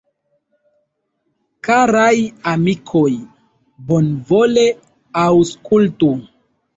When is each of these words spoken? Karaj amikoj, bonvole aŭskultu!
Karaj 1.67 2.15
amikoj, 2.51 3.11
bonvole 3.91 4.63
aŭskultu! 5.25 6.11